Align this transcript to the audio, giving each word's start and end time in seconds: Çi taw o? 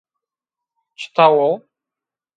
Çi 0.99 1.07
taw 1.15 1.35
o? 1.47 1.49